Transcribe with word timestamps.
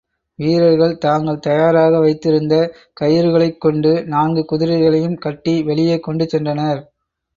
வீரர்கள், 0.39 0.97
தாங்கள் 0.97 1.39
தயாராக 1.39 1.99
வைத்திருந்த 1.99 2.55
கயிறுகளைக் 3.01 3.57
கொண்டு, 3.57 4.03
நான்கு 4.07 4.45
குதிரைகளையும் 4.45 5.17
கட்டி 5.17 5.63
வெளியே 5.63 5.99
கொண்டுசென்றனர். 6.07 6.81